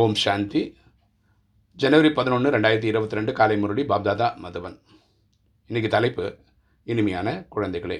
[0.00, 0.60] ஓம் சாந்தி.
[1.76, 4.76] ஜனவரி பதினொன்று ரெண்டாயிரத்தி இருபத்தி ரெண்டு காலை முரளி பாப்தாதா மதுவன்
[5.66, 6.24] இன்னைக்கு தலைப்பு
[6.92, 7.98] இனிமையான குழந்தைகளே.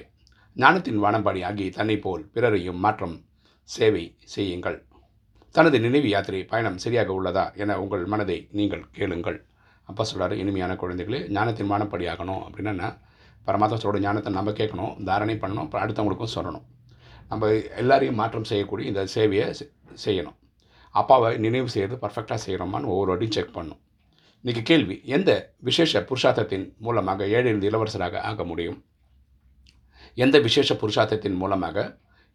[0.55, 3.15] ஞானத்தின் வானம்பாடி ஆகி தன்னை போல் பிறரையும் மாற்றம்
[3.63, 4.79] சேவை செய்யுங்கள்.
[5.51, 9.39] தனது நினைவு யாத்திரை பயணம் சரியாக உள்ளதா என உங்கள் மனதை நீங்கள் கேளுங்கள்.
[9.83, 12.91] அப்பா சொல்கிறாரு இனிமையான குழந்தைகளே ஞானத்தின் வானப்படி ஆகணும் அப்படின்னா என்ன?
[13.47, 16.65] பரமாத்மா ஞானத்தை நம்ம கேட்கணும் தாரணை பண்ணணும் அப்புறம் அடுத்தவங்களுக்கும் சொல்லணும்.
[17.29, 17.51] நம்ம
[17.83, 19.47] எல்லாரையும் மாற்றம் செய்யக்கூடிய இந்த சேவையை
[20.05, 20.37] செய்யணும்.
[20.99, 23.79] அப்பாவை நினைவு செய்கிறது பர்ஃபெக்டாக செய்கிறோமான்னு ஒவ்வொரு வாட்டியும் செக் பண்ணும்.
[24.43, 25.31] இன்றைக்கி கேள்வி எந்த
[25.67, 28.79] விசேஷ புருஷார்த்தத்தின் மூலமாக ஏழிலிருந்து இளவரசராக ஆக முடியும்?
[30.15, 31.85] எந்த விசேஷ புருஷார்த்தத்தின் மூலமாக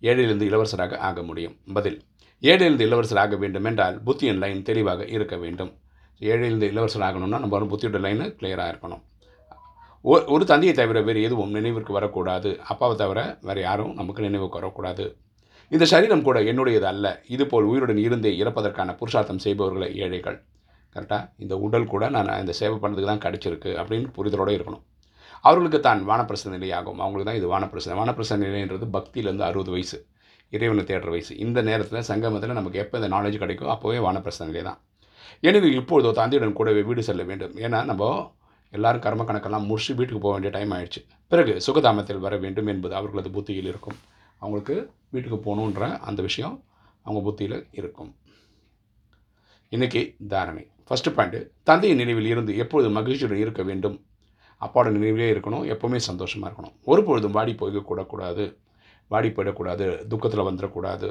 [0.02, 1.56] ஏழிலிருந்து இளவரசராக ஆக முடியும்?
[1.74, 1.98] பதில்
[2.42, 5.70] ஏழையிலிருந்து இளவரசர் ஆக வேண்டும் என்றால் புத்தியின் லைன் தெளிவாக இருக்க வேண்டும்.
[6.20, 9.04] ஏழிலிருந்து இளவரசராகணும்னா நம்ம ஒரு புத்தியோட லைனு கிளியராக இருக்கணும்.
[10.34, 12.50] ஒரு தந்தையை தவிர வேறு எதுவும் நினைவிற்கு வரக்கூடாது.
[12.72, 15.06] அப்பாவை தவிர வேறு யாரும் நமக்கு நினைவுக்கு வரக்கூடாது.
[15.74, 17.06] இந்த சரீரம் கூட என்னுடையது அல்ல.
[17.34, 20.38] இதுபோல் உயிருடன் இருந்தே இறப்பதற்கான புருஷார்த்தம் செய்பவர்களே ஏழைகள்.
[20.94, 24.84] கரெக்டாக இந்த உடல் கூட நான் இந்த சேவை பண்ணுறதுக்கு தான் கிடச்சிருக்கு அப்படின்னு புரிதலோடு இருக்கணும்.
[25.48, 27.00] அவர்களுக்கு தான் வானப்பிரசன நிலையாகும்.
[27.04, 29.98] அவங்களுக்கு தான் இது வானப்பிரசன வானப்பிரசன நிலைன்றது பக்தியிலேருந்து அறுபது வயசு
[30.56, 31.32] இறைவனை தேடுற வயசு.
[31.44, 34.78] இந்த நேரத்தில் சங்கமத்தில் நமக்கு எப்போ இந்த நாலேஜ் கிடைக்கும் அப்போவே வானப்பிரசன நிலை தான்.
[35.48, 37.54] எனவே இப்பொழுதோ தந்தையுடன் கூடவே வீடு செல்ல வேண்டும்.
[37.64, 38.12] ஏன்னா நம்ம
[38.72, 41.00] எல்லாரும் கர்ம கணக்கெல்லாம் முடிச்சு வீட்டுக்கு போக வேண்டிய டைம் ஆயிடுச்சு.
[41.32, 43.98] பிறகு சுகதாமத்தில் வர வேண்டும் என்பது அவர்களது புத்தியில் இருக்கும்.
[44.38, 44.76] அவங்களுக்கு
[45.10, 46.64] வீட்டுக்கு போகணுன்ற அந்த விஷயம்
[47.02, 48.16] அவங்க புத்தியில் இருக்கும்.
[49.70, 50.70] இன்றைக்கி தாரணை.
[50.88, 53.96] ஃபஸ்ட்டு பாயிண்ட்டு தந்தையின் நினைவில் இருந்து எப்பொழுதும் மகிழ்ச்சியுடன் இருக்க வேண்டும்?
[54.60, 56.74] அப்பாவோட நினைவிலே இருக்கணும் எப்போவுமே சந்தோஷமாக இருக்கணும்.
[56.84, 58.44] ஒரு பொழுதும் வாடி போய்க்கூடக்கூடாது
[59.08, 61.08] வாடி போயிடக்கூடாது துக்கத்தில் வந்துடக்கூடாது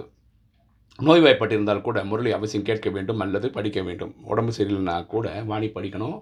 [1.00, 4.14] நோய்வாய்ப்பட்டிருந்தால் கூட முரளி அவசியம் கேட்க வேண்டும் அல்லது படிக்க வேண்டும்.
[4.24, 6.18] உடம்பு சரியில்லைனா கூட வாணி படிக்கணும்.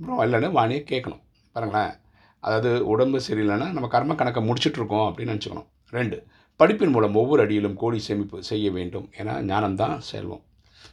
[0.00, 1.22] அப்புறம் இல்லைன்னா வாணியை கேட்கணும்.
[1.52, 1.94] பாருங்களேன்.
[2.40, 5.68] அதாவது உடம்பு சரியில்லைன்னா நம்ம கர்ம கணக்கை முடிச்சிட்டு இருக்கோம் அப்படின்னு நினச்சிக்கணும்.
[5.90, 6.26] ரெண்டு
[6.58, 10.42] படிப்பின் மூலம் ஒவ்வொரு அடியிலும் கோடி சேமிப்பு செய்ய வேண்டும் ஏன்னா ஞானம்தான் செல்வம்.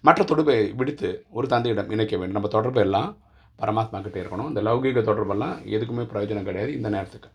[0.01, 2.33] மற்ற தொடர்பை விடுத்து ஒரு தந்தையிடம் இணைக்க வேண்டும்.
[2.33, 3.17] நம்ம தொடர்பு எல்லாம்
[3.59, 4.47] பரமாத்மா கிட்டே இருக்கணும்.
[4.47, 7.29] இந்த லௌகீக தொடர்பெல்லாம் எதுக்குமே பிரயோஜனம் கிடையாது இந்த நேரத்துக்கு.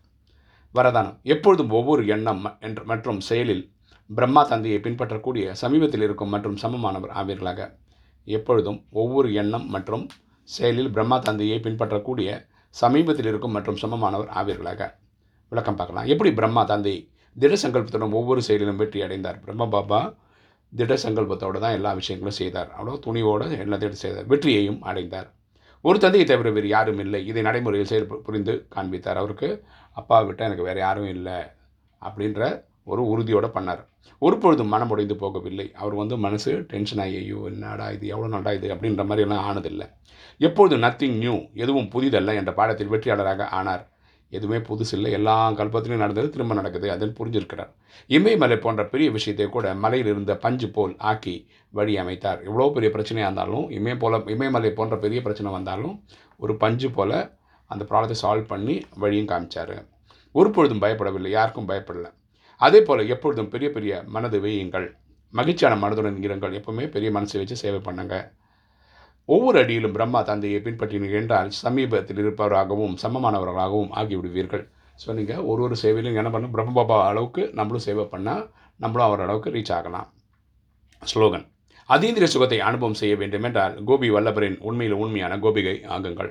[0.75, 1.21] வரதானம்.
[1.21, 3.71] எப்பொழுதும் ஒவ்வொரு எண்ணம் ம- என்ற மற்றும் செயலில்
[4.15, 7.77] பிரம்மா தந்தையை பின்பற்றக்கூடிய சமீபத்தில் இருக்கும் மற்றும் சமமானவர் ஆவீர்களாக.
[8.25, 10.07] எப்பொழுதும் ஒவ்வொரு எண்ணம் மற்றும்
[10.43, 14.91] செயலில் பிரம்மா தந்தையை பின்பற்றக்கூடிய சமீபத்தில் இருக்கும் மற்றும் சமமானவர் ஆவீர்களாக.
[15.49, 16.05] விளக்கம் பார்க்கலாம்.
[16.05, 19.39] எப்படி பிரம்மா தந்தை திட சங்கல்பத்துடன் ஒவ்வொரு செயலிலும் வெற்றி அடைந்தார்.
[19.39, 20.13] பிரம்ம பாபா
[20.73, 22.69] திட சங்கல்பத்தோடு தான் எல்லா விஷயங்களும் செய்தார்.
[22.77, 24.25] அவ்வளோ துணிவோடு எல்லாத்தையும் செய்தார்.
[24.25, 25.29] வெற்றியையும் அடைந்தார்.
[25.81, 27.25] ஒரு தந்தையை தவிர வேறு யாரும் இல்லை.
[27.25, 29.17] இதை நடைமுறையில் செயல் புரிந்து காண்பித்தார்.
[29.17, 31.39] அவருக்கு அப்பா விட்ட எனக்கு வேறு யாரும் இல்லை
[32.01, 33.81] அப்படின்ற ஒரு உறுதியோடு பண்ணார்.
[34.19, 35.71] ஒரு பொழுதும் மனம் உடைந்து போகவில்லை.
[35.73, 38.07] அவர் வந்து மனசு டென்ஷன் ஆகி ஐயோ என்னடா இது?
[38.07, 38.67] எவ்வளோ நடா இது?
[38.75, 39.87] அப்படின்ற மாதிரி எல்லாம் ஆனதில்லை.
[40.37, 43.90] எப்பொழுது நத்திங் நியூ எதுவும் புதிதல்ல என்ற பாடத்தில் வெற்றியாளராக ஆனார்.
[44.37, 45.09] எதுவுமே புதுசு இல்லை.
[45.17, 46.87] எல்லா கல்பத்திலையும் நடந்தது திரும்ப நடக்குது.
[46.95, 47.71] அதில் புரிஞ்சிருக்கிறார்.
[48.17, 51.35] இமயமலை போன்ற பெரிய விஷயத்தை கூட மலையில் இருந்த பஞ்சு போல் ஆக்கி
[51.79, 52.39] வழி அமைத்தார்.
[52.49, 55.95] எவ்வளோ பெரிய பிரச்சனையாக இருந்தாலும் இமய போல இமயமலை போன்ற பெரிய பிரச்சனை வந்தாலும்
[56.43, 57.17] ஒரு பஞ்சு போல்
[57.69, 59.75] அந்த ப்ராப்ளத்தை சால்வ் பண்ணி வழியும் காமிச்சார்.
[60.35, 61.31] ஒரு பொழுதும் பயப்படவில்லை.
[61.37, 62.09] யாருக்கும் பயப்படலை.
[62.61, 64.87] அதே போல் எப்பொழுதும் பெரிய பெரிய மனது வையுங்கள்.
[65.33, 66.55] மகிழ்ச்சியான மனதுடன் இருங்கள்.
[66.59, 68.25] எப்பவுமே பெரிய மனசை வச்சு சேவை பண்ணுங்கள்
[69.33, 74.63] ஒவ்வொரு அடியிலும் பிரம்மா தந்தையை பின்பற்றினீர்கள் என்றால் சமீபத்தில் இருப்பவராகவும் சமமானவர்களாகவும் ஆகிவிடுவீர்கள்.
[75.01, 76.53] ஸோ நீங்கள் ஒரு ஒரு சேவையிலும் என்ன பண்ணணும்?
[76.55, 78.43] பிரம்ம பாபா அளவுக்கு நம்மளும் சேவை பண்ணால்
[78.83, 80.09] நம்மளும் அவர் அளவுக்கு ரீச் ஆகலாம்.
[81.11, 81.45] ஸ்லோகன்.
[81.89, 86.29] அதீந்திரிய சுகத்தை அனுபவம் செய்ய வேண்டும் என்றால் கோபி வல்லபரின் உண்மையில் உண்மையான கோபிகை ஆகுங்கள்.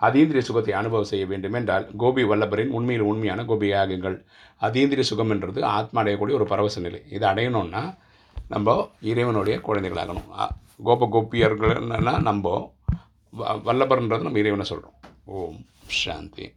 [0.00, 4.16] அதீந்திரிய சுகத்தை அனுபவம் செய்ய வேண்டும் என்றால் கோபி வல்லபரின் உண்மையில் உண்மையான கோபிகை ஆகுங்கள்.
[4.66, 7.00] அதீந்திரிய சுகம் என்றது ஆத்மா அடையக்கூடிய ஒரு பரவச நிலை.
[7.16, 7.84] இதை அடையணும்னா
[8.54, 8.76] நம்ம
[9.12, 10.28] இறைவனுடைய குழந்தைகளாகணும்.
[10.82, 12.72] கோப கோபியர்கள் என்னென்னா நம்ம
[13.38, 14.94] வ- வல்லபர்ன்றது நம்ம இறைவனை சொல்கிறோம்
[15.24, 16.54] ஓம் சாந்தி.